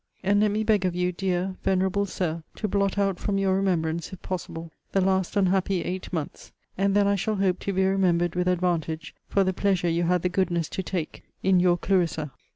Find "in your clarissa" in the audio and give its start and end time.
11.43-12.31